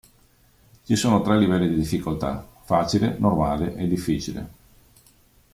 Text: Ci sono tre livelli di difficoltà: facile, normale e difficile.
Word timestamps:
Ci 0.83 0.95
sono 0.95 1.21
tre 1.21 1.37
livelli 1.37 1.69
di 1.69 1.75
difficoltà: 1.75 2.43
facile, 2.63 3.17
normale 3.19 3.75
e 3.75 3.85
difficile. 3.85 4.49